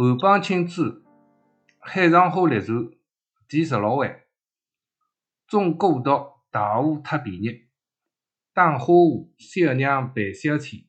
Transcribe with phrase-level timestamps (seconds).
[0.00, 1.02] 韩邦钦之
[1.80, 2.88] 海上花列传
[3.48, 4.28] 第十六回：
[5.48, 7.66] 中过毒大雾特便宜，
[8.52, 10.84] 当花湖小娘陪小天。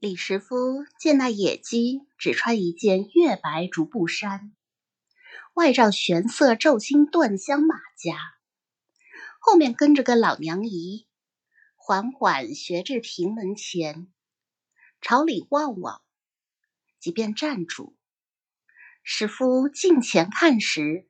[0.00, 4.52] 李师傅见那野鸡只穿一件月白竹布衫，
[5.54, 8.18] 外罩玄色皱金缎香马甲，
[9.38, 11.06] 后面跟着个老娘姨，
[11.76, 14.08] 缓缓学至平门前。
[15.00, 16.02] 朝里望望，
[16.98, 17.96] 即便站住。
[19.02, 21.08] 史夫近前看时，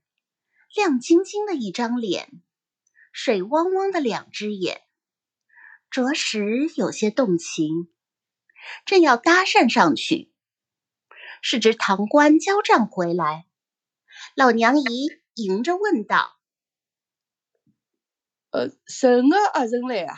[0.75, 2.41] 亮晶晶的一张脸，
[3.13, 4.83] 水汪汪的两只眼，
[5.91, 7.93] 着实有些动情。
[8.87, 10.33] 正要搭讪上去，
[11.43, 13.46] 是只唐官交账回来。
[14.37, 16.38] 老娘姨迎着问道
[18.51, 20.15] ：“呃，什么阿人来啊？”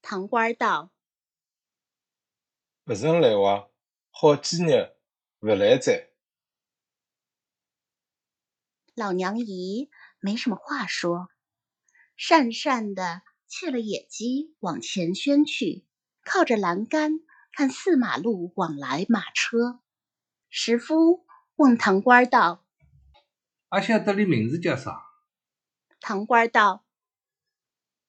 [0.00, 0.92] 唐官道。
[2.90, 3.70] 不曾来往，
[4.10, 4.96] 好几日
[5.38, 6.10] 不来哉。
[8.96, 9.88] 老娘姨
[10.18, 11.28] 没什么话说，
[12.18, 15.86] 讪讪的切了野鸡往前轩去，
[16.24, 17.20] 靠着栏杆
[17.52, 19.80] 看四马路往来马车。
[20.48, 21.24] 石夫
[21.54, 22.66] 问堂官道
[23.70, 25.00] ：“阿晓得你名字叫啥？”
[26.00, 26.84] 堂官道：“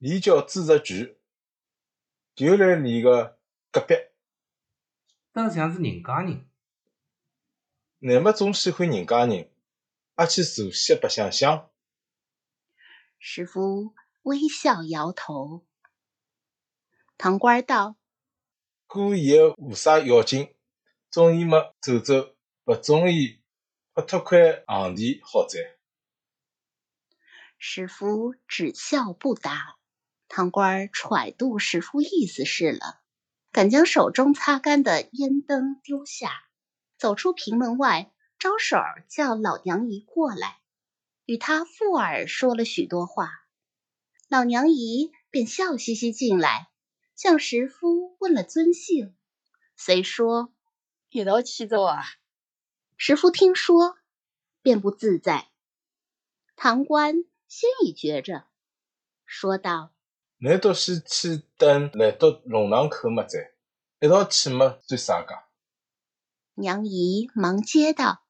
[0.01, 1.15] 你叫朱日全，
[2.33, 3.37] 就来你个
[3.71, 3.93] 隔壁。”
[5.33, 6.45] 倒像是人家人，
[7.99, 9.49] 乃末总喜欢人家人，
[10.15, 11.69] 阿去坐歇白相相。
[13.17, 13.93] 师傅
[14.23, 15.65] 微笑摇头。
[17.17, 17.95] 唐官道
[18.87, 20.53] ：“故意无啥要紧，
[21.09, 23.41] 中意么走走，不中意
[23.93, 25.77] 不脱块行钿好哉。”
[27.57, 29.77] 师傅只笑不答。
[30.27, 33.00] 唐官揣度师傅意思是了。
[33.51, 36.31] 敢将手中擦干的烟灯丢下，
[36.97, 38.77] 走出平门外，招手
[39.09, 40.61] 叫老娘姨过来，
[41.25, 43.29] 与她附耳说了许多话。
[44.29, 46.69] 老娘姨便笑嘻嘻进来，
[47.15, 49.13] 向石夫问了尊姓，
[49.75, 50.53] 遂说
[51.11, 52.03] ：“一道去走啊。”
[52.95, 53.97] 石夫听说，
[54.61, 55.49] 便不自在。
[56.55, 58.47] 唐官心已觉着，
[59.25, 59.91] 说道。
[60.43, 63.23] 难道是去等来到龙塘口么？
[63.23, 63.51] 在
[63.99, 64.79] 一道去么？
[64.87, 65.35] 算啥个？
[66.55, 68.23] 娘姨忙接道：“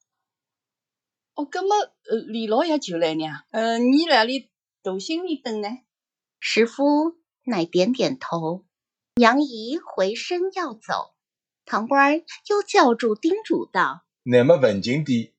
[1.36, 1.74] 哦，搿么
[2.10, 3.24] 呃，李老爷就来呢？
[3.52, 4.52] 呃，你哪里
[4.84, 5.70] 大心里等呢？”
[6.42, 8.66] 石夫乃点点头。
[9.16, 11.16] 娘姨回身要走，
[11.64, 15.32] 堂官又叫住叮嘱道：“乃么文静点，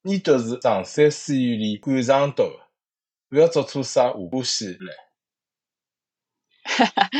[0.00, 2.70] 你都是上山书院里赶上到的，
[3.28, 4.94] 不要做出啥无故事来。”
[6.62, 7.10] 哈 哈，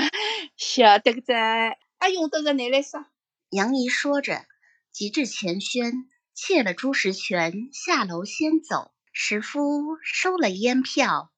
[0.57, 3.05] 晓得在，还用得着你来说？
[3.51, 4.47] 杨姨说着，
[4.93, 8.93] 急至前轩，切了朱石泉下楼先走。
[9.13, 11.33] 石夫收了烟票，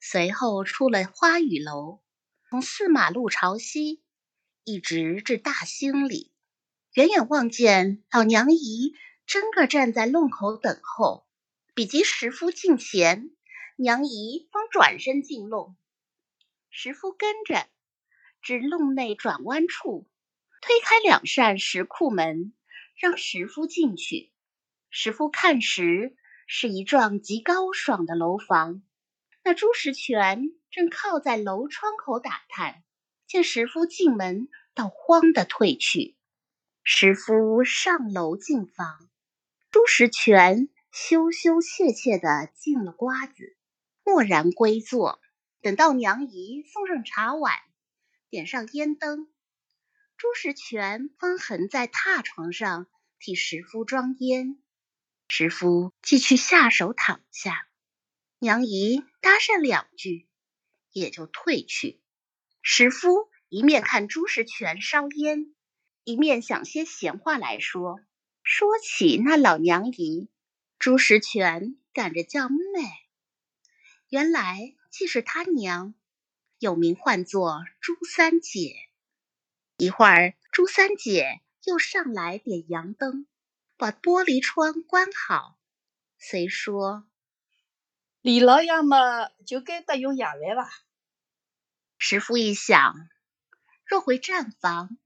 [0.00, 2.00] 随后出了花雨楼，
[2.48, 4.00] 从四马路朝西，
[4.62, 6.30] 一直至大兴里。
[6.94, 8.94] 远远望见老娘姨
[9.26, 11.26] 真个站在弄口等候，
[11.74, 13.30] 比及石夫近前，
[13.76, 15.74] 娘姨方转身进弄。
[16.72, 17.66] 石夫跟着，
[18.42, 20.08] 至弄内转弯处，
[20.62, 22.54] 推开两扇石库门，
[22.96, 24.32] 让石夫进去。
[24.88, 26.16] 石夫看时，
[26.46, 28.82] 是一幢极高爽的楼房。
[29.42, 32.84] 那朱石泉正靠在楼窗口打探，
[33.26, 36.16] 见石夫进门，倒慌的退去。
[36.84, 39.10] 石夫上楼进房，
[39.72, 43.56] 朱石泉羞羞怯怯的进了瓜子，
[44.04, 45.20] 默然归坐。
[45.62, 47.54] 等到娘姨送上茶碗，
[48.30, 49.28] 点上烟灯，
[50.16, 52.86] 朱石泉方横在榻床上
[53.18, 54.58] 替石夫装烟。
[55.28, 57.66] 石夫继去下手躺下，
[58.38, 60.26] 娘姨搭讪两句，
[60.92, 62.00] 也就退去。
[62.62, 65.54] 石夫一面看朱石泉烧烟，
[66.04, 68.00] 一面想些闲话来说。
[68.42, 70.30] 说起那老娘姨，
[70.78, 72.56] 朱石泉赶着叫妹，
[74.10, 74.76] 原来。
[74.90, 75.94] 既是他娘，
[76.58, 78.74] 有名唤作朱三姐。
[79.76, 83.28] 一会儿，朱三姐又上来点洋灯，
[83.76, 85.60] 把玻璃窗关好，
[86.18, 87.06] 遂说
[88.20, 90.68] ：“李老爷嘛，就该得用夜饭吧。”
[91.96, 92.96] 师傅一想，
[93.86, 94.98] 若回站房，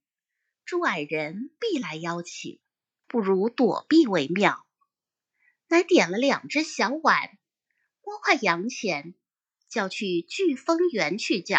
[0.64, 2.58] 朱矮人必来邀请，
[3.06, 4.66] 不如躲避为妙。
[5.68, 7.36] 乃点了两只小碗，
[8.04, 9.14] 摸块洋钱。
[9.66, 11.58] 叫去聚丰园去叫。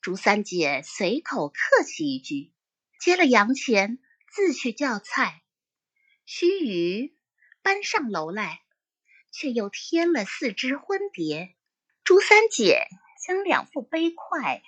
[0.00, 2.54] 朱三姐随口客气一句，
[2.98, 3.98] 接了洋钱，
[4.32, 5.42] 自去叫菜。
[6.24, 7.12] 须臾，
[7.60, 8.62] 搬上楼来，
[9.30, 11.54] 却又添了四只婚碟。
[12.02, 12.86] 朱三姐
[13.26, 14.62] 将两副杯筷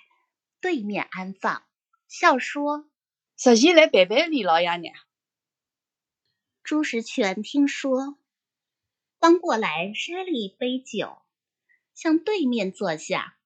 [0.59, 1.63] 对面安放，
[2.07, 2.87] 笑说
[3.37, 4.93] ：“实际来陪陪李老爷娘。”
[6.61, 8.19] 朱时全听说，
[9.21, 11.21] 帮过来筛了一杯酒，
[11.93, 13.37] 向对面坐下。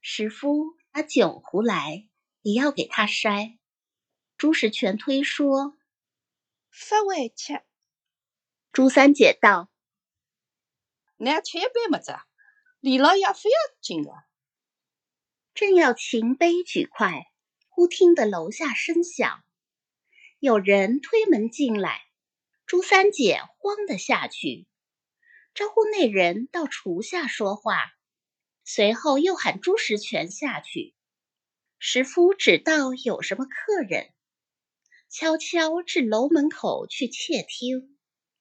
[0.00, 2.08] 石夫拿酒壶来，
[2.40, 3.58] 也要给他筛。
[4.38, 5.76] 朱时全推说
[6.72, 7.60] ：“发回去。”
[8.72, 9.70] 朱三姐道
[11.18, 12.16] ：“那吃一杯么子？
[12.80, 14.10] 李老爷非要敬个。”
[15.52, 17.26] 正要擎杯举筷，
[17.68, 19.44] 忽听得楼下声响，
[20.38, 22.06] 有人推门进来。
[22.64, 24.68] 朱三姐慌的下去，
[25.54, 27.92] 招呼那人到厨下说话，
[28.64, 30.94] 随后又喊朱时全下去。
[31.78, 34.10] 石夫只道有什么客人，
[35.08, 37.96] 悄悄至楼门口去窃听，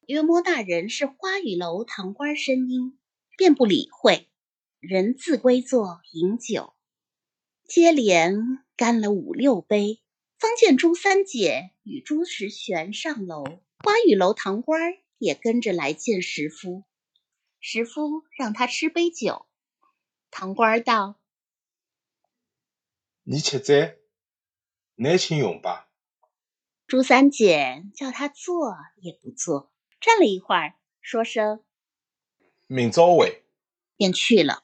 [0.06, 3.00] 约摸那人是花雨楼堂官声音，
[3.38, 4.29] 便不理会，
[4.79, 6.73] 人自归坐饮酒，
[7.65, 8.35] 接连
[8.75, 10.01] 干了五六杯，
[10.38, 13.44] 方见朱三姐与朱时全上楼。
[13.81, 16.83] 花雨楼堂官也跟着来见石夫，
[17.59, 19.45] 石夫让他吃杯酒。
[20.31, 21.19] 堂官道
[23.23, 23.97] ：“你且在，
[24.95, 25.91] 乃请用吧。”
[26.88, 31.63] 朱三姐叫他坐也不坐，站了一会儿，说声
[32.67, 33.44] “明朝会”，
[33.97, 34.63] 便去了。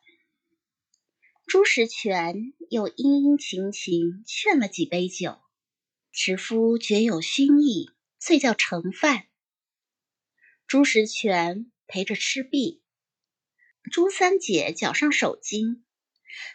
[1.46, 5.40] 朱时全又殷殷勤勤劝了几杯酒，
[6.12, 7.92] 石夫觉有熏意。
[8.18, 9.28] 遂叫盛饭，
[10.66, 12.82] 朱时全陪着吃毕。
[13.92, 15.84] 朱三姐脚上手巾，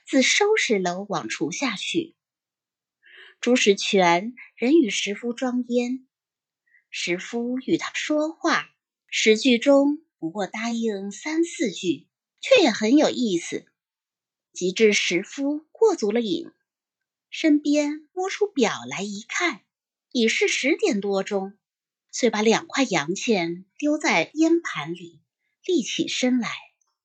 [0.05, 2.17] 自收拾楼往厨下去。
[3.41, 6.09] 朱石全仍与石夫装烟，
[6.91, 8.71] 石夫与他说话，
[9.07, 12.09] 十句中不过答应三四句，
[12.41, 13.65] 却也很有意思。
[14.53, 16.51] 及至石夫过足了瘾，
[17.31, 19.63] 身边摸出表来一看，
[20.11, 21.57] 已是十点多钟。
[22.11, 25.23] 遂把两块洋钱丢在烟盘里，
[25.65, 26.51] 立起身来。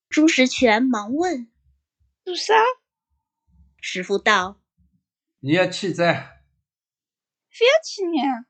[0.09, 1.51] 朱时全忙问
[2.23, 2.53] ：“做啥？”
[3.81, 4.61] 师傅道
[5.41, 6.41] ：“你要去在？
[7.49, 8.45] 非要去呢？”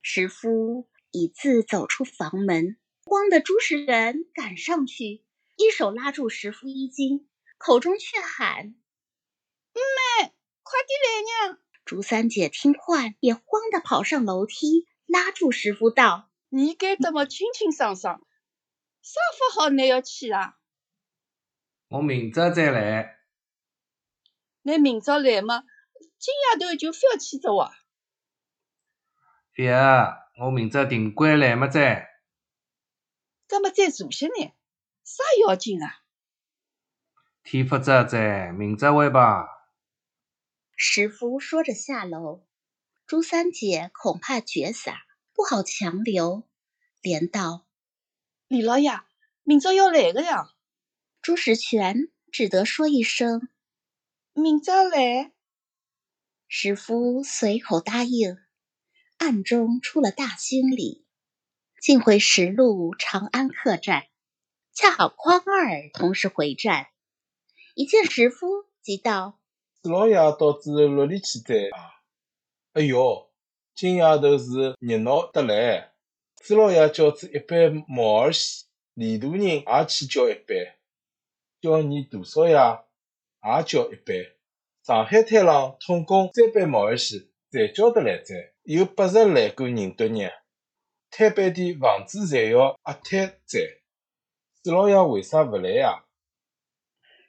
[0.00, 5.24] 师傅已自走出房门，慌得朱时全赶上去，
[5.56, 7.28] 一手拉住师傅衣襟，
[7.58, 8.68] 口中却喊
[9.74, 10.32] ：“妹，
[10.62, 11.08] 快点来
[11.50, 13.42] 呢！”朱三姐听唤，也慌
[13.72, 18.24] 的跑上楼梯，拉住师傅道：“你该怎么清清爽爽？
[19.04, 19.68] 啥法好？
[19.68, 20.56] 你要去啊？
[21.88, 23.18] 我明朝再来。
[24.62, 25.62] 你明朝来嘛？
[26.18, 27.70] 今夜头就非要去走啊？
[29.52, 30.30] 别啊！
[30.40, 31.78] 我明朝定归来么子？
[33.46, 34.54] 搿么再坐些呢？
[35.04, 36.00] 啥要紧啊？
[37.42, 39.68] 天不早在，明朝回吧。
[40.76, 42.46] 师傅说着下楼，
[43.06, 46.48] 朱三姐恐怕绝洒，不好强留，
[47.02, 47.66] 连道
[48.54, 48.92] ：“李老爷，
[49.42, 50.50] 明朝要来个呀。”
[51.20, 53.48] 朱时全只得说一声
[54.32, 55.32] ：“明朝来。”
[56.46, 58.36] 石夫随口答应，
[59.18, 61.04] 暗中出了大兴里，
[61.80, 64.04] 竟回石路长安客栈，
[64.72, 66.86] 恰好匡二同时回站，
[67.74, 68.46] 一见石夫，
[68.82, 69.40] 即道。
[69.82, 72.04] 四老爷到子六里去哉啊！
[72.74, 73.32] 哎哟，
[73.74, 75.93] 今夜头是热闹得来。
[76.46, 80.76] 四老爷叫子一般毛儿戏，李大人也去叫一般，
[81.58, 84.14] 叫你大少爷也叫一般。
[84.82, 90.28] 上海滩上统共三班毛儿戏，才叫得来哉，有八十来个人头呢。
[91.10, 93.60] 摊板的房子侪要压摊在，
[94.62, 96.04] 四老爷为啥勿来呀？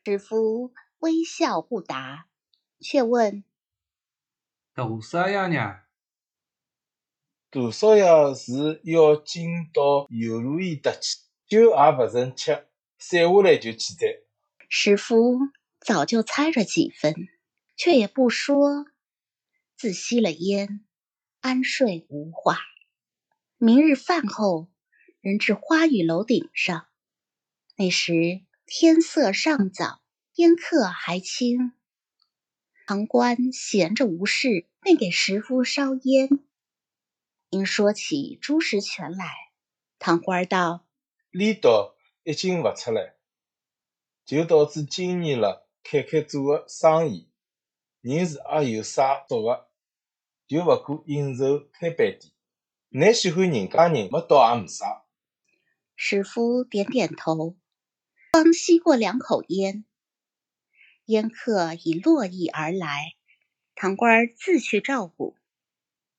[0.03, 2.27] 师傅微笑不答。
[2.81, 3.45] 却问
[4.75, 5.79] ：“大少爷呢？”
[7.51, 8.03] 大少爷
[8.35, 14.19] 是要进到游路驿搭去，酒也勿曾吃，散下来就去在。
[14.67, 15.37] 师傅
[15.79, 17.13] 早就猜着几分，
[17.77, 18.85] 却也不说，
[19.77, 20.85] 自吸了烟，
[21.39, 22.57] 安睡无话。
[23.57, 24.67] 明日饭后，
[25.21, 26.87] 人至花雨楼顶上，
[27.77, 30.01] 那时天色尚早，
[30.35, 31.71] 烟客还轻。
[32.85, 36.44] 旁观闲着无事，便给石夫烧烟。
[37.55, 39.33] 因说起朱时全来，
[39.97, 40.85] 唐官道
[41.31, 43.15] ：“李道一进勿出来，
[44.25, 47.29] 就导致今年了开开做个生意。
[48.01, 49.69] 人是也有啥做个，
[50.49, 52.19] 就勿过应酬开饭店。
[52.89, 55.05] 乃喜欢人家人，没倒也没啥。
[55.95, 57.55] 石夫点点头，
[58.33, 59.85] 刚吸过两口烟，
[61.05, 63.13] 烟客已络绎而来，
[63.75, 65.37] 唐官自去照顾。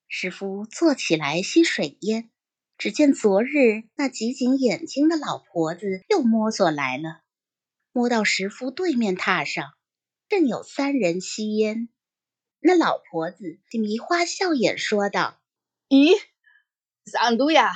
[0.09, 2.31] 石夫坐起来吸水烟，
[2.77, 7.23] 只见昨日那挤紧眼睛的老婆子又摸索来了，
[7.91, 9.73] 摸到石夫对面榻上，
[10.29, 11.89] 正有三人吸烟。
[12.59, 15.41] 那老婆子迷花笑眼说道
[15.89, 16.17] ：“咦？”
[17.05, 17.73] 上头呀，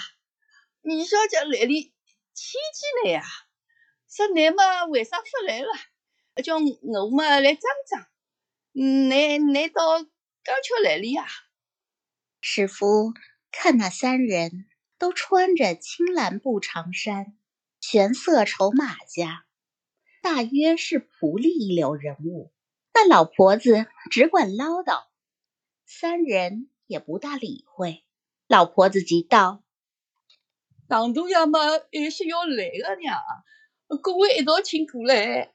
[0.84, 1.94] 二小姐来里
[2.34, 3.24] 千金来呀，
[4.10, 5.68] 说你嘛为啥不来了？
[6.44, 8.08] 叫我嘛来装装。
[8.72, 11.28] 你你到刚巧来了呀？
[12.44, 13.14] 师傅
[13.52, 14.66] 看那三人
[14.98, 17.38] 都穿着青蓝布长衫，
[17.80, 19.46] 玄色绸马甲，
[20.24, 22.52] 大约是仆隶一流人物。
[22.94, 25.06] 那老婆子只管唠叨，
[25.86, 28.04] 三人也不大理会。
[28.48, 29.64] 老婆子急道
[30.90, 31.60] ：“上头呀嘛，
[31.92, 35.54] 有些要来的呢，各位一道请过来。”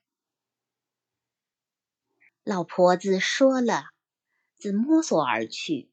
[2.45, 3.87] 老婆子说了，
[4.55, 5.91] 自摸索而去。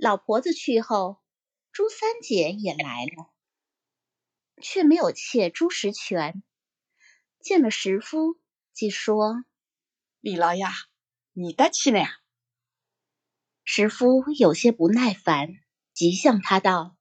[0.00, 1.20] 老婆子去后，
[1.72, 3.30] 朱三姐也来了，
[4.62, 6.42] 却没有妾朱石全。
[7.38, 8.40] 见了石夫，
[8.72, 9.44] 即说
[10.20, 10.64] ：“李老爷，
[11.34, 11.98] 你的去呢？”
[13.62, 15.48] 石夫有些不耐烦，
[15.92, 16.96] 急向他道：“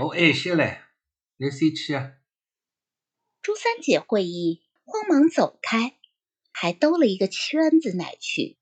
[0.00, 0.80] 我爱些嘞，
[1.36, 2.14] 你先去啊。”
[3.42, 5.98] 朱三姐会意，慌忙走开，
[6.52, 8.56] 还兜了一个圈子乃去。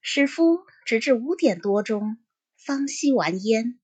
[0.00, 2.18] 石夫直至五点多钟
[2.58, 3.80] 方吸完烟，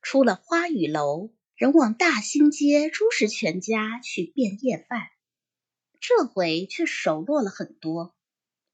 [0.00, 5.08] 出了花雨楼，仍往大兴街朱石全家去便夜饭。
[6.00, 8.14] 这回却熟络了很多，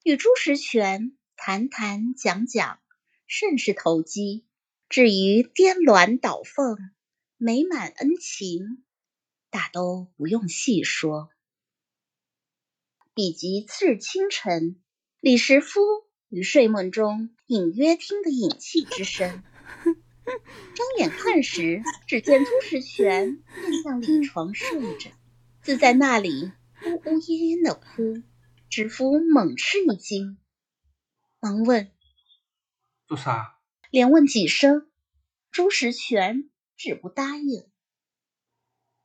[0.05, 2.79] 与朱石全谈谈讲讲。
[3.35, 4.47] 甚是投机，
[4.91, 6.77] 至于颠鸾倒凤、
[7.39, 8.85] 美满恩情，
[9.49, 11.31] 大都不用细说。
[13.15, 14.83] 比及次日清晨，
[15.19, 15.81] 李石夫
[16.33, 19.43] 于睡梦中隐约听得饮泣之声，
[19.85, 25.11] 睁眼看时，只见朱石全面向里床睡着，
[25.61, 26.51] 自在那里
[26.87, 28.23] 呜呜咽咽的哭。
[28.71, 30.39] 知夫猛吃一惊，
[31.39, 31.93] 忙问。
[33.07, 33.59] 做啥？
[33.91, 34.91] 连问几声，
[35.51, 36.49] 朱石全
[36.79, 37.71] 只不答应。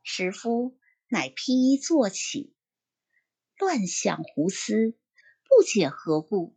[0.02, 0.80] 石夫
[1.10, 2.56] 乃披衣坐起，
[3.58, 4.96] 乱想胡思，
[5.44, 6.57] 不解何故。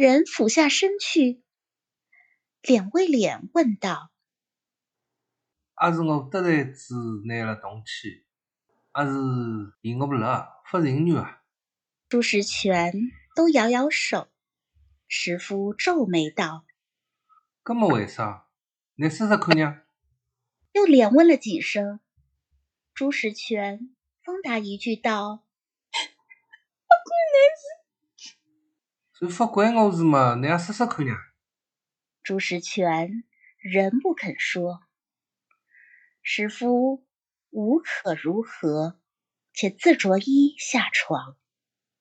[0.00, 1.42] 人俯下身去，
[2.62, 4.10] 脸为脸问道
[5.76, 6.94] ：“还是我得才子
[7.26, 8.24] 拿了东去，
[8.92, 9.12] 还是
[9.82, 11.42] 嫌我不乐，不人女啊？”
[12.08, 12.94] 朱石全
[13.36, 14.28] 都摇摇手。
[15.06, 16.64] 石夫皱眉道。
[17.62, 18.46] 搿么为啥？
[18.94, 19.82] 你试试看呀。
[20.72, 22.00] 又连问了几声，
[22.94, 25.44] 朱石全方答一句道
[25.92, 27.66] ：“不关你事。”
[29.20, 31.14] 就不关我是嘛，你也说说看呀。
[32.22, 33.22] 朱石全
[33.58, 34.80] 仍不肯说。
[36.22, 37.04] 师夫
[37.50, 38.98] 无可如何，
[39.52, 41.36] 且自着衣下床。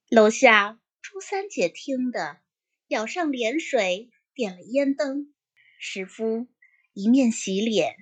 [0.08, 2.40] 楼下朱三姐听得，
[2.88, 5.34] 舀上莲水，点了烟灯。
[5.78, 6.48] 石夫
[6.94, 7.98] 一面洗脸，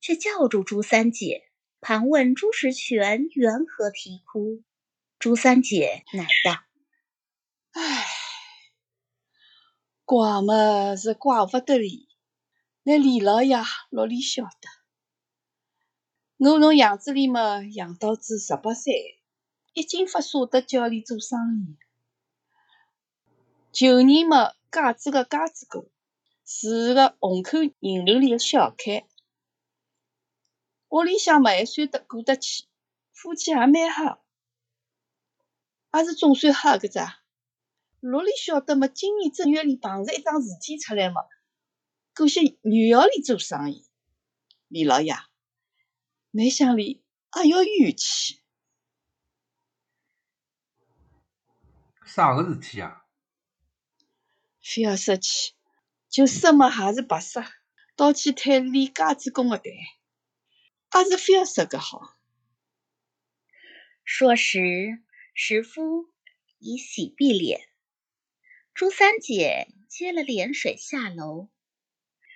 [0.00, 4.64] 却叫住朱三姐，盘问朱石全缘何啼哭。
[5.20, 6.64] 朱三姐乃道
[7.70, 8.04] ：“唉，
[10.06, 12.08] 怪嘛是怪不得哩。
[12.84, 13.56] 那李老爷
[13.90, 14.68] 老里晓得，
[16.38, 19.20] 我从杨子里嘛养到至十八岁，
[19.74, 21.76] 已经不舍得叫里做生意。
[23.72, 25.84] 旧年嘛，嫁子个嫁子过。
[26.48, 29.04] 是个虹口银楼里的小开，
[30.90, 32.66] 屋里向嘛还算得过得去，
[33.12, 34.24] 夫妻也蛮好，
[35.92, 37.18] 也是总算好个咋？
[38.00, 38.86] 哪里晓得嘛？
[38.88, 41.22] 今年正月里碰着一桩事体出来嘛，
[42.14, 43.86] 过些女校里做生意，
[44.68, 45.14] 李老爷，
[46.30, 47.02] 内乡里
[47.42, 48.40] 也要冤气。
[52.04, 53.04] 啥个事体啊？
[54.62, 55.54] 非要说起。
[56.08, 57.44] 就说嘛，还是白说，
[57.94, 59.64] 倒去推李家子公的台，
[60.88, 62.14] 还是非要说个好。
[64.04, 65.02] 说时，
[65.34, 66.08] 石夫
[66.58, 67.68] 已洗毕脸，
[68.76, 71.48] 朱三姐接了脸水下楼，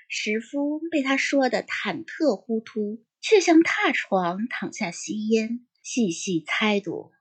[0.09, 7.13] 石夫被她说的忐忑糊涂，却像踏床躺下吸烟，细细猜度。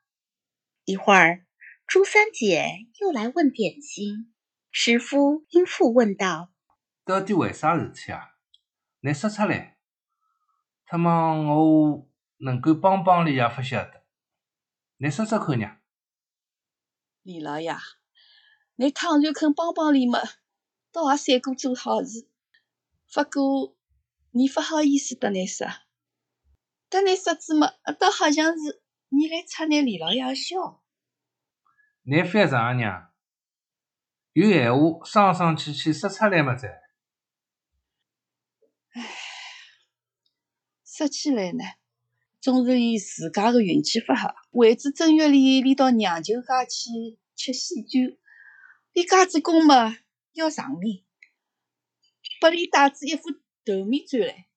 [0.86, 1.46] 一会儿，
[1.86, 4.34] 朱三姐又来问点心，
[4.72, 6.54] 石夫应复问道
[7.04, 8.38] ：“到底为啥事体啊？
[9.02, 9.80] 你说出来，
[10.86, 14.06] 他妈我能够帮帮你也不晓得。
[14.96, 15.82] 你说说看呀。”
[17.22, 17.76] 李老爷，
[18.82, 20.22] 你倘然肯帮帮你嘛，
[20.94, 22.26] 倒也算过做好事。
[23.14, 23.76] 不过
[24.32, 25.68] 你不好意思得你说，
[26.90, 30.82] 得你说子嘛，倒好像是你来插拿李老爷笑。
[32.04, 33.12] 你翻啥娘？
[34.32, 36.70] 有闲话生生气气说出来嘛再。
[38.94, 39.10] 唉，
[40.86, 41.66] 说起来呢，
[42.40, 48.00] 总是伊自家个运气勿好，为子正月里连到娘舅家去吃喜酒，
[48.93, 49.98] 伊家子公嘛
[50.34, 51.03] 要场面，
[52.41, 53.29] 拨伊带子一副
[53.63, 54.48] 头面转来，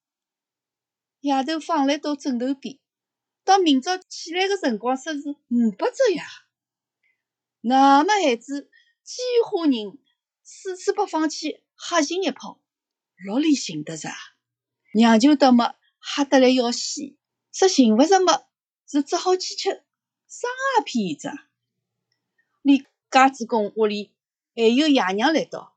[1.21, 2.79] 夜头放来到枕头边，
[3.45, 6.25] 到明朝起来个辰光说是五百只呀。
[7.61, 8.71] 那么孩子
[9.05, 9.99] 几伙人
[10.43, 12.61] 四处八方去吓寻一泡，
[13.27, 14.09] 老里寻得着？
[14.95, 17.17] 娘舅倒么吓得来要死，
[17.53, 18.47] 说寻勿着么，
[18.89, 19.71] 是只好去吃
[20.27, 21.31] 生鸭片子。
[22.63, 24.11] 连家主公屋里
[24.55, 25.77] 还有爷娘来到，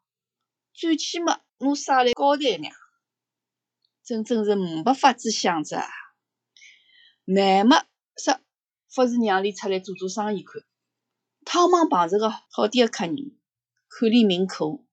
[0.74, 2.74] 最起码，我啥来交代娘，
[4.04, 5.82] 真正是没办法子想着。
[7.24, 7.86] 乃末
[8.18, 8.40] 说，
[8.94, 10.64] 不是娘里出来做做生意看。
[11.46, 13.38] 汤忙碰着个好点个客人，
[13.88, 14.86] 看里名口，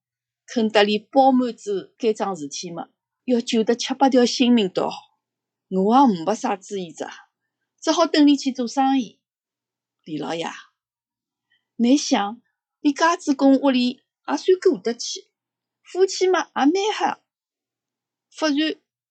[0.45, 2.89] 肯得里包满子该桩事体么？
[3.25, 4.91] 要救得七八条性命倒，
[5.69, 7.09] 我也没啥主意着，
[7.81, 9.19] 只好等里去做生意。
[10.03, 10.47] 李老爷，
[11.75, 12.41] 你想，
[12.83, 15.29] 你家子公屋里也算过得去，
[15.81, 17.21] 夫妻嘛也蛮好，
[18.37, 18.57] 忽然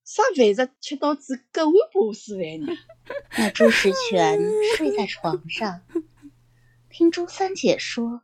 [0.04, 2.76] 啥饭食吃到只隔碗把式饭呢？
[3.38, 4.38] 那朱时全
[4.76, 5.86] 睡在床上。
[6.90, 8.20] 听朱三姐说，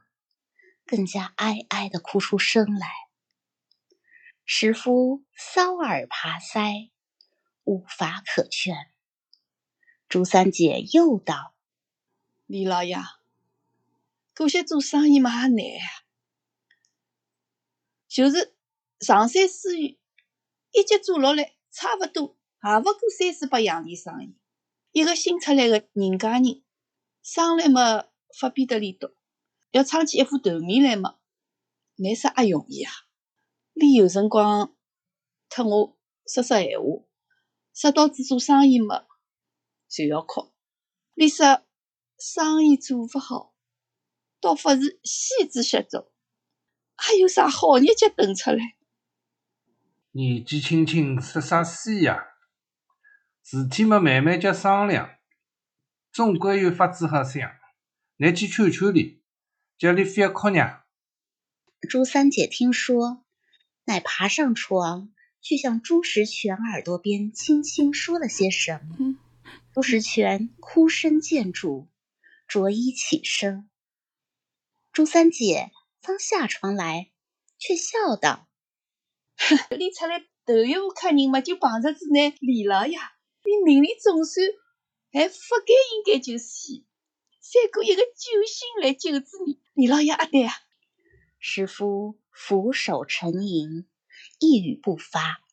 [0.84, 2.86] 更加哀哀的哭出声来。
[4.44, 6.90] 石夫搔耳耙腮，
[7.64, 8.76] 无法可劝。
[10.10, 11.54] 朱三姐又道
[12.44, 12.98] ：“李老爷，
[14.38, 16.06] 可惜做生意嘛也难啊，
[18.06, 18.54] 就是
[19.00, 19.98] 上山书院，
[20.70, 24.38] 一节做落来，差不多也勿过三四百洋钿生意。
[24.92, 26.62] 一个新出来的人家人，
[27.20, 28.04] 生来嘛。”
[28.38, 29.12] 发比得利多，
[29.72, 31.18] 要撑起一副头面来嘛，
[31.96, 32.92] 难啥也容易啊。
[33.72, 34.76] 你有辰光
[35.48, 37.04] 特我说说闲话，
[37.74, 39.04] 说到子做生意嘛，
[39.88, 40.52] 就要哭。
[41.14, 41.64] 你说
[42.16, 43.52] 生意做勿好，
[44.40, 46.12] 倒不是戏子血做，
[46.96, 48.76] 还有啥好日脚等出来？
[50.12, 52.24] 年纪轻轻说啥戏呀？
[53.42, 55.16] 事体么，慢慢叫商量，
[56.12, 57.50] 总归有法子好想。
[58.16, 59.22] 你去劝劝哩，
[59.78, 60.80] 叫你不要哭呢。
[61.88, 63.24] 朱三姐听说，
[63.84, 69.16] 乃爬上床，去向朱时全耳朵边轻轻说了些什么。
[69.72, 71.88] 朱时全哭声渐住，
[72.48, 73.68] 着衣起身。
[74.98, 75.70] 朱三姐
[76.02, 77.12] 刚下床来，
[77.56, 78.48] 却笑道：
[79.78, 82.98] “你出来头一户客人嘛，就碰着子那李老爷，
[83.44, 84.44] 你命里总算
[85.12, 85.34] 还不
[85.64, 86.84] 该应该就死。”
[87.40, 90.52] 三哥一个救星来救治你，李老爷阿对啊！
[91.38, 93.88] 师傅俯首沉吟，
[94.40, 95.44] 一语不发。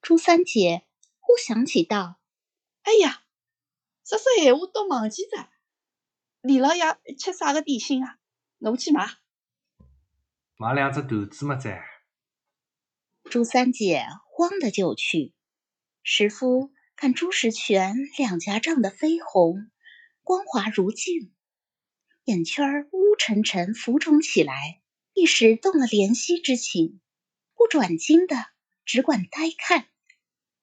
[0.00, 0.86] 朱三姐
[1.18, 2.20] 忽想起道
[2.86, 3.24] ：“哎呀，
[4.04, 5.48] 说说闲话都忘记着。
[6.42, 6.84] 李老爷
[7.18, 8.20] 吃啥个点心啊？
[8.58, 9.06] 我去买。
[10.56, 11.76] 买两只团子么子。
[13.24, 15.34] 朱三姐慌的就去。
[16.02, 19.70] 石夫看朱石全两颊涨得绯红。
[20.22, 21.32] 光滑如镜，
[22.24, 24.82] 眼圈乌沉沉浮肿起来，
[25.14, 27.00] 一时动了怜惜之情，
[27.54, 28.34] 不转睛的
[28.84, 29.86] 只管呆看。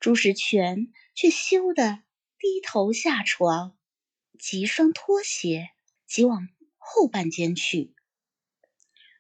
[0.02, 2.04] 朱石全却羞得
[2.38, 3.78] 低头下床，
[4.38, 5.70] 急双拖鞋，
[6.06, 6.50] 急往
[6.86, 7.96] 后半间去。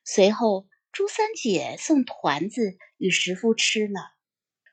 [0.04, 4.14] 随后，朱三姐送团子与石夫吃了，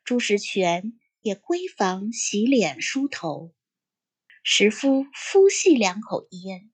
[0.05, 3.55] 朱石全也闺房洗脸梳头。
[4.43, 6.71] 石夫呼吸两口烟，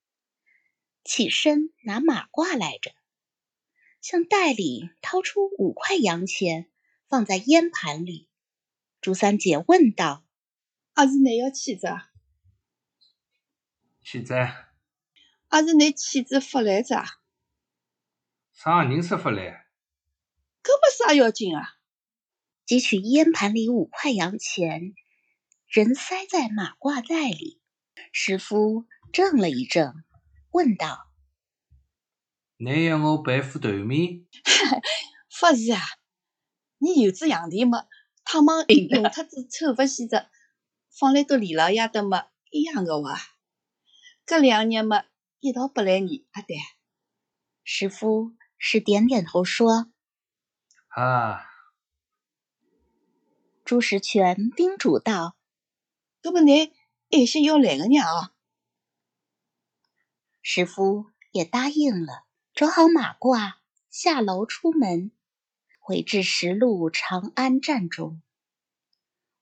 [1.04, 2.92] 起身拿马褂来着，
[4.00, 6.70] 向袋里掏出五块洋钱，
[7.08, 8.30] 放在烟盘里。
[9.00, 10.24] 朱三姐问道
[10.94, 11.88] ：“阿是你要起子？
[14.02, 14.34] 起子？
[15.48, 17.04] 阿是你妻子发来着？
[18.52, 19.66] 啥人说发来？
[20.62, 21.76] 搿没啥要紧啊！”
[22.66, 24.94] 汲取烟盘里五块洋钱。
[25.68, 27.60] 人塞在马褂袋里，
[28.12, 29.94] 师傅怔了一怔，
[30.50, 31.08] 问道
[32.58, 34.26] ：“乃要我赔副头面？
[35.38, 35.80] 不是啊，
[36.78, 37.86] 你有只洋钿么？
[38.24, 40.28] 他们用脱子臭不洗着，
[40.90, 43.20] 放来到李老爷的么一样的哇。
[44.26, 45.04] 搿两日么
[45.46, 46.56] 一道不来你阿对。
[47.62, 49.92] 石夫是点点头说
[50.90, 51.46] ：“啊。”
[53.64, 55.36] 朱石全叮嘱道
[56.20, 56.72] ：“搿么你
[57.12, 58.32] 爱些要来个呀？”
[60.42, 63.54] 石夫也答应了，着好马褂，
[63.88, 65.12] 下楼出门，
[65.78, 68.20] 回至石路长安站中。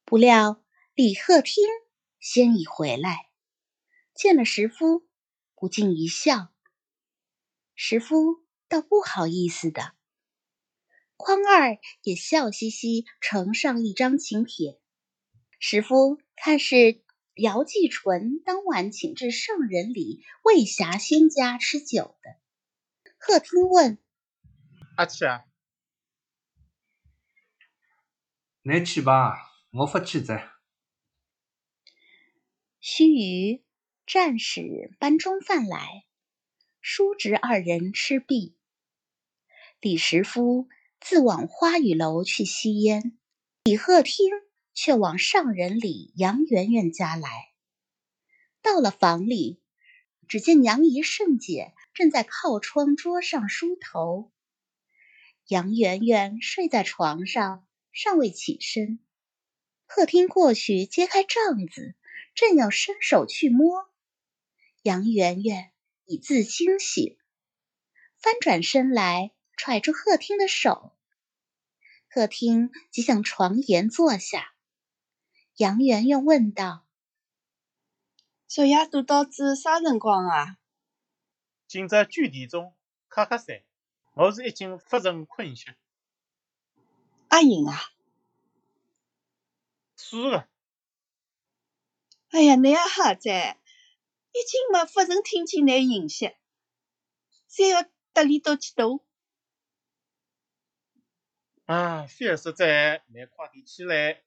[0.04, 0.62] 不料
[0.92, 1.64] 李鹤听
[2.20, 3.30] 先已回来，
[4.14, 5.06] 见了石夫，
[5.64, 6.52] 不禁一笑。
[7.74, 9.94] 石夫倒不好意思的。
[11.16, 14.78] 匡二也笑嘻嘻呈上一张请帖，
[15.58, 22.38] 石夫看是姚继纯当晚请至圣人里魏霞仙家吃酒的。
[23.16, 23.98] 贺听问
[24.98, 25.46] ：“阿去啊？
[28.60, 30.50] 你去吧，我不去在。”
[32.80, 33.63] 须臾，
[34.06, 36.04] 战士搬中饭来，
[36.80, 38.56] 叔侄二人吃毕，
[39.80, 40.68] 李石夫。
[41.00, 43.18] 自往花雨楼去吸烟，
[43.64, 44.26] 李鹤听
[44.72, 47.52] 却往上人里杨媛媛家来。
[48.62, 49.60] 到了房里，
[50.28, 54.32] 只见娘姨盛姐正在靠窗桌上梳头，
[55.46, 58.98] 杨媛媛睡在床上，尚未起身。
[59.84, 61.94] 鹤听过去揭开帐子，
[62.34, 63.90] 正要伸手去摸，
[64.84, 65.72] 杨媛媛
[66.04, 67.16] 已自惊醒，
[68.18, 69.32] 翻转身来。
[69.56, 70.92] 揣住贺听的手，
[72.10, 74.52] 贺听即向床沿坐下。
[75.56, 76.84] 杨媛媛问道
[78.46, 80.58] ：“昨夜都到子啥辰光啊
[81.66, 82.74] ？”“今朝九点钟，
[83.08, 83.62] 卡卡三。
[84.12, 85.76] 我是已经不曾困歇。
[87.30, 87.80] ”“阿英啊
[89.96, 90.48] ？”“是的。
[92.30, 93.60] ”“哎呀，你也好在，
[94.34, 96.34] 已经没不曾听见你音息，
[97.46, 99.04] 再要得里到去读。”
[101.66, 104.24] 啊，菲尔实在，你快点起来，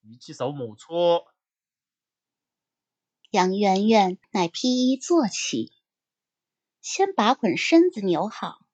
[0.00, 1.26] 你去守马车。
[3.30, 5.72] 杨媛媛乃披衣坐起，
[6.80, 8.64] 先把捆身子扭好，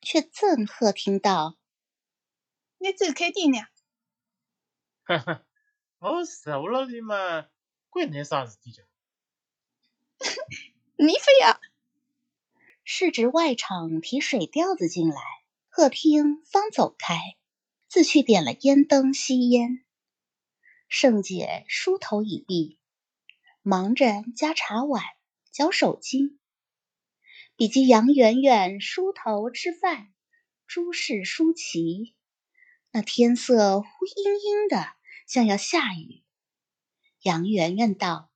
[0.00, 1.58] 却赠贺听到
[2.78, 3.58] ：“你走开点呢。”
[5.04, 5.46] 哈哈，
[5.98, 7.48] 我坐了里嘛，
[7.90, 8.89] 关你啥事体叫？
[10.96, 11.60] 你非要？
[12.84, 15.20] 是值外场提水吊子进来。
[15.68, 17.16] 贺听方走开，
[17.88, 19.84] 自去点了烟灯吸烟。
[20.88, 22.78] 圣姐梳头已毕，
[23.62, 25.04] 忙着夹茶碗、
[25.52, 26.36] 搅手巾。
[27.56, 30.12] 比及杨媛媛梳头吃饭，
[30.66, 32.14] 诸事梳齐，
[32.90, 34.94] 那天色忽阴阴的，
[35.26, 36.24] 像要下雨。
[37.22, 38.29] 杨媛媛道：“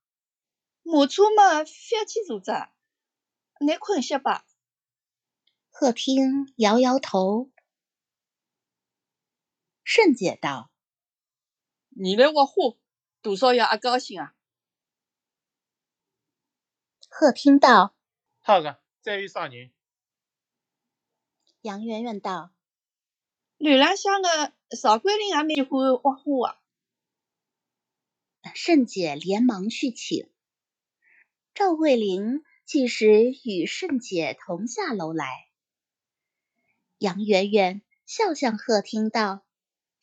[0.84, 2.70] 马车嘛，要去坐着，
[3.58, 4.46] 你困些吧。”
[5.76, 7.50] 贺听摇摇头，
[9.82, 10.70] 圣姐道
[11.90, 12.76] ：“你来挖花，
[13.22, 14.36] 多少爷阿高兴啊？”
[17.10, 17.96] 贺听道
[18.40, 19.72] ：“好个，再有啥人？”
[21.62, 22.52] 杨媛媛道
[23.58, 26.60] ：“楼浪向的邵桂林也蛮喜欢挖花啊。”
[28.54, 30.30] 圣姐连忙去请
[31.54, 35.46] 赵桂林，即时与圣姐同下楼来。
[36.98, 39.46] 杨媛媛笑向贺听道：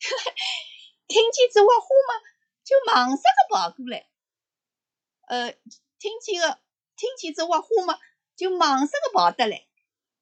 [1.06, 2.22] “听见这话花嘛，
[2.64, 4.08] 就忙啥个跑过来。
[5.28, 5.52] 呃，
[5.98, 6.58] 听见个
[6.96, 7.98] 听见这话花嘛，
[8.34, 9.66] 就忙啥个跑得来。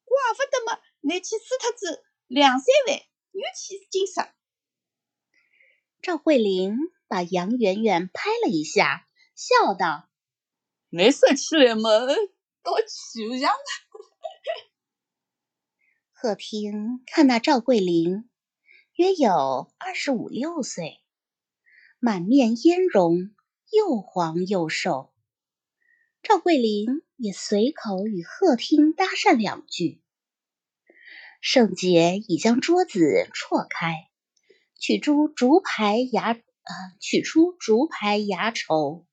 [0.03, 2.97] 怪不得嘛，拿去输脱子两三万，
[3.31, 4.35] 又去金沙。”
[6.03, 6.75] 赵慧玲
[7.07, 10.09] 把杨媛媛拍了一下，笑道
[10.93, 11.89] ：“你说起来嘛，
[12.61, 13.53] 倒奇样。”
[16.11, 18.29] 贺听看那赵桂林，
[18.95, 20.99] 约有二十五六岁，
[21.99, 23.31] 满面嫣容，
[23.71, 25.13] 又黄又瘦。
[26.21, 30.01] 赵桂林也随口与贺听搭讪两句。
[31.39, 34.09] 圣杰已将桌子错开，
[34.77, 36.41] 取出竹牌牙，呃，
[36.99, 39.07] 取出竹牌牙筹。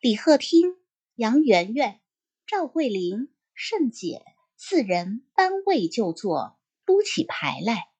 [0.00, 0.79] 李贺听、
[1.20, 2.00] 杨媛媛、
[2.46, 4.24] 赵桂林、盛姐。
[4.56, 7.90] 四人搬位就坐，撸起牌来。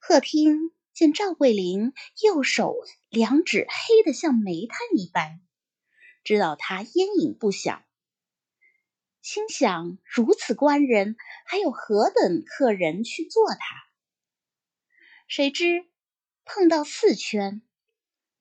[0.00, 2.74] 贺听见赵桂林右手
[3.08, 5.40] 两指黑得像煤炭一般，
[6.24, 7.84] 知道他烟瘾不小，
[9.22, 11.14] 心想如此官人，
[11.46, 13.60] 还有何等客人去做他？
[15.28, 15.86] 谁知
[16.44, 17.62] 碰到四圈，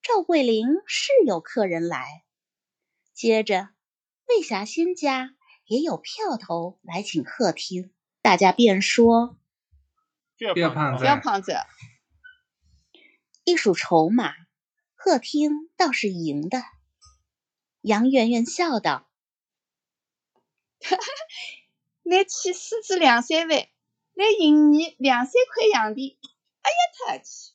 [0.01, 2.23] 赵桂林是有客人来，
[3.17, 3.69] 接着
[4.27, 9.39] 魏霞仙家也有票头来请客厅，大家便说
[10.53, 11.55] 别胖子不要胖子，
[13.43, 14.35] 一数筹码，
[14.93, 16.61] 客厅倒是赢的。
[17.81, 19.09] 杨圆圆笑道。
[22.03, 23.67] 拿去狮子两三万，
[24.13, 26.19] 来银你两三块洋钿，
[26.61, 27.53] 哎呀，特气！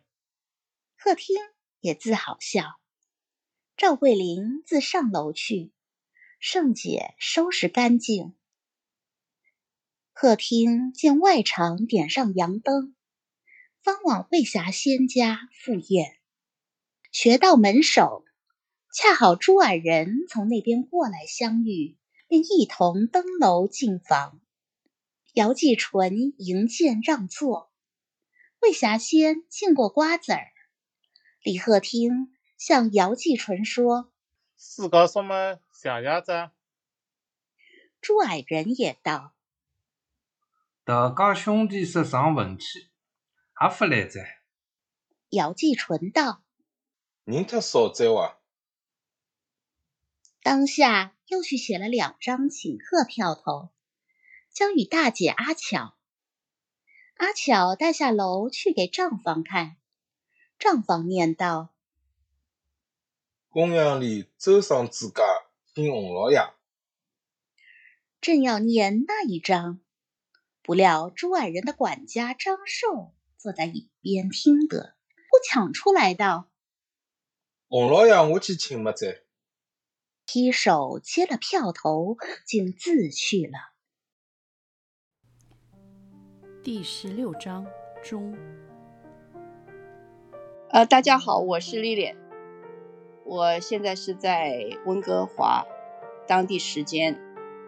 [0.96, 1.36] 客厅
[1.80, 2.80] 也自好笑。
[3.76, 5.72] 赵桂林自上楼去，
[6.38, 8.34] 盛姐收拾干净。
[10.12, 12.94] 客厅见外场点上洋灯，
[13.82, 16.16] 方往魏霞仙家赴宴。
[17.10, 18.24] 学到门首，
[18.94, 21.96] 恰好朱矮人从那边过来相遇。
[22.28, 24.40] 便一同登楼进房，
[25.34, 27.70] 姚继纯迎见让座，
[28.58, 30.46] 魏霞仙敬过瓜子儿。
[31.42, 32.31] 李鹤听
[32.64, 34.12] 向姚继纯说
[34.54, 36.50] ：“四搞什么小鸭子？”
[38.00, 39.34] 朱矮人也道
[40.86, 42.88] ：“大家兄弟说上文去，
[43.52, 44.42] 还不来哉？”
[45.30, 46.44] 姚继纯道
[47.26, 48.38] ：“人太少在哇。”
[50.40, 53.70] 当下又去写了两张请客票头，
[54.52, 55.96] 交与大姐阿巧。
[57.16, 59.78] 阿巧带下楼去给账房看，
[60.60, 61.70] 账房念道
[63.52, 65.22] ：“公羊里周上之家
[65.74, 66.38] 请洪老爷。”
[68.18, 69.80] 正要念那一章，
[70.62, 74.94] 不料朱矮人的管家张寿坐在一边听得，
[75.28, 76.48] 不抢出来道
[77.68, 79.22] ：“洪老爷，我去请么在。”
[80.24, 83.74] 劈手接了票头，竟自去了。
[86.62, 87.66] 第十六章
[88.02, 88.34] 中。
[90.70, 92.14] 呃，大家好，我是丽丽，
[93.24, 95.64] 我现在是在温哥华，
[96.26, 97.18] 当地时间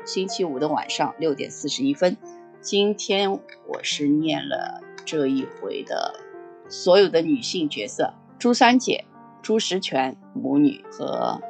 [0.04, 2.16] 星期五的晚上六点四十一分。
[2.60, 6.20] 今天我是念了这一回的
[6.68, 9.04] 所有的女性角色：朱三姐、
[9.42, 11.40] 朱石泉母女和。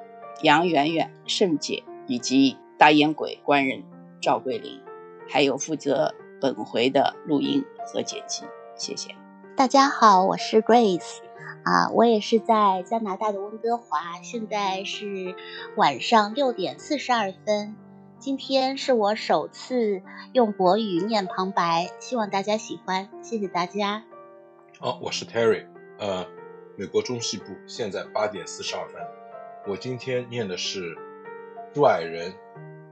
[0.43, 3.85] 杨圆圆、盛姐以及大烟鬼官人
[4.21, 4.83] 赵桂林，
[5.27, 8.43] 还有负责本回的录音和剪辑，
[8.77, 9.14] 谢谢。
[9.57, 11.21] 大家好，我是 Grace，
[11.64, 15.35] 啊，我也是在加拿大的温哥华，现在是
[15.77, 17.74] 晚上六点四十二分。
[18.18, 24.05] 今天是我首次用国语念旁白，希望大家喜欢，谢谢大家。
[24.79, 25.66] 哦，我是 Terry，
[25.98, 26.27] 呃，
[26.77, 29.00] 美国中西部，现在八点四十二分。
[29.66, 30.94] 我今天念的是
[31.72, 32.35] 朱矮人、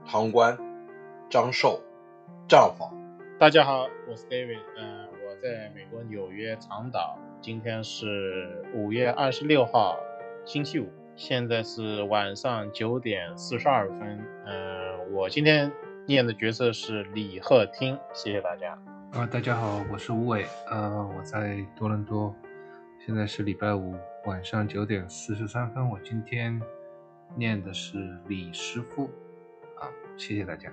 [0.07, 0.59] 唐官、
[1.29, 1.83] 张寿、
[2.49, 2.91] 账房。
[3.39, 5.12] 大家好，我是 David，嗯，我
[5.43, 7.19] 在美国纽约长岛。
[7.41, 9.99] 今天是五月二十六号，
[10.45, 14.25] 星期五，现在是晚上九点四十二分。
[14.47, 15.73] 嗯，我今天
[16.07, 18.79] 念的角色是李鹤听，谢谢大家。
[19.15, 22.33] 啊，大家好，我是吴伟，呃，我在多伦多，
[23.05, 23.97] 现在是礼拜五。
[24.27, 26.63] 晚上九点四十三分，我今天
[27.35, 29.07] 念的是李师傅
[29.81, 30.73] 啊，谢谢大家。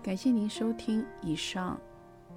[0.00, 1.78] 感谢您收听以上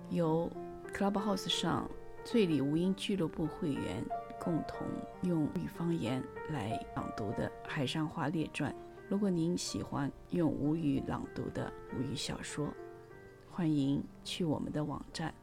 [0.09, 0.51] 由
[0.93, 1.89] Clubhouse 上
[2.23, 4.03] 醉里吴音俱乐部会员
[4.39, 4.85] 共同
[5.21, 8.71] 用语方言来朗读的《海上花列传》。
[9.07, 12.67] 如果您喜欢用吴语朗读的吴语小说，
[13.49, 15.33] 欢迎去我们的网站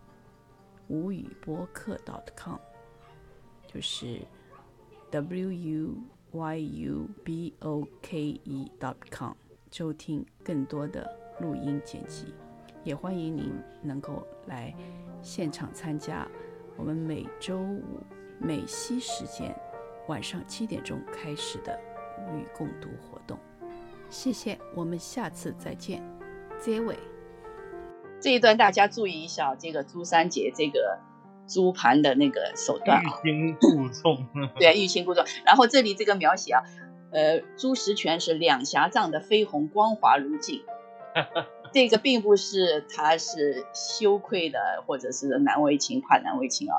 [0.89, 1.99] 吴语播客
[2.37, 2.57] .com，
[3.67, 4.21] 就是
[5.11, 5.95] w u
[6.33, 8.71] y u b o k e
[9.11, 9.33] .com，
[9.71, 11.09] 收听更多的
[11.41, 12.35] 录音剪辑。
[12.85, 14.75] 也欢迎您能够来
[15.21, 16.27] 现场参加
[16.77, 17.83] 我们每周五
[18.39, 19.55] 美西时间
[20.07, 21.79] 晚上七点钟开始的
[22.19, 23.37] 无语共读活动。
[24.09, 26.03] 谢谢，我们下次再见。
[26.59, 26.97] 结尾
[28.21, 30.99] 这一段大家注意一下，这个朱三姐这个
[31.47, 34.27] 朱盘的那个手段啊，欲擒故纵。
[34.57, 35.25] 对，欲擒故纵。
[35.45, 36.63] 然后这里这个描写啊，
[37.11, 40.63] 呃，朱石泉是两颊胀得绯红，光滑如镜。
[41.73, 46.77] 这个并不是他是羞愧的，或者是难为情，怕难为情啊。